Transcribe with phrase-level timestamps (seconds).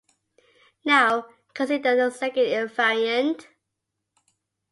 [0.83, 3.45] Now consider the second invariant.